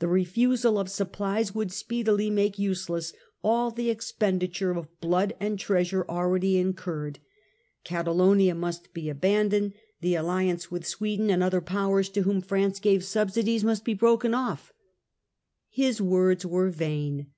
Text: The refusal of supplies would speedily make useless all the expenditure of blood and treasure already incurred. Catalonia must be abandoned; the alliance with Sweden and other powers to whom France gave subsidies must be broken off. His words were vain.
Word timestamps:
The 0.00 0.06
refusal 0.06 0.78
of 0.78 0.90
supplies 0.90 1.54
would 1.54 1.72
speedily 1.72 2.28
make 2.28 2.58
useless 2.58 3.14
all 3.42 3.70
the 3.70 3.88
expenditure 3.88 4.72
of 4.76 5.00
blood 5.00 5.32
and 5.40 5.58
treasure 5.58 6.04
already 6.10 6.58
incurred. 6.58 7.20
Catalonia 7.82 8.54
must 8.54 8.92
be 8.92 9.08
abandoned; 9.08 9.72
the 10.02 10.14
alliance 10.14 10.70
with 10.70 10.86
Sweden 10.86 11.30
and 11.30 11.42
other 11.42 11.62
powers 11.62 12.10
to 12.10 12.20
whom 12.24 12.42
France 12.42 12.80
gave 12.80 13.02
subsidies 13.02 13.64
must 13.64 13.82
be 13.86 13.94
broken 13.94 14.34
off. 14.34 14.74
His 15.70 16.02
words 16.02 16.44
were 16.44 16.68
vain. 16.68 17.28